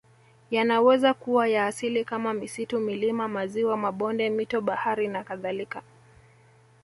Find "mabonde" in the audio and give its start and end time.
3.77-4.29